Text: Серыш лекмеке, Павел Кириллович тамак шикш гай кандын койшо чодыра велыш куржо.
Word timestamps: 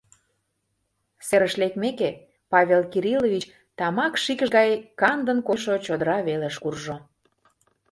Серыш 1.27 1.53
лекмеке, 1.61 2.09
Павел 2.51 2.81
Кириллович 2.91 3.43
тамак 3.77 4.13
шикш 4.23 4.47
гай 4.57 4.69
кандын 4.99 5.39
койшо 5.47 5.73
чодыра 5.85 6.17
велыш 6.27 6.55
куржо. 6.63 6.95